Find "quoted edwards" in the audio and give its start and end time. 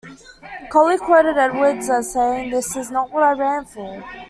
0.97-1.87